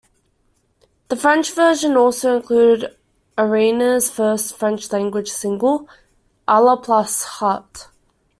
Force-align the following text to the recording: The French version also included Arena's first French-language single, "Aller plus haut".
The 1.09 1.15
French 1.15 1.51
version 1.53 1.95
also 1.95 2.35
included 2.37 2.97
Arena's 3.37 4.09
first 4.09 4.57
French-language 4.57 5.29
single, 5.29 5.87
"Aller 6.47 6.77
plus 6.77 7.23
haut". 7.23 7.87